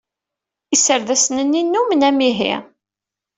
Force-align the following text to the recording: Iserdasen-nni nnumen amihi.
Iserdasen-nni 0.75 1.61
nnumen 1.63 2.01
amihi. 2.09 2.53